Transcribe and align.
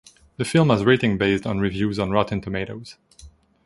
The 0.37 0.45
film 0.45 0.71
has 0.71 0.83
rating 0.83 1.19
based 1.19 1.45
on 1.45 1.59
reviews 1.59 1.99
on 1.99 2.09
Rotten 2.09 2.41
Tomatoes. 2.41 2.95